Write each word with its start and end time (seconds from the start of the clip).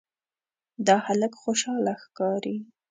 دا 0.87 0.95
هلک 1.05 1.33
خوشاله 1.41 1.93
ښکاري. 2.03 2.57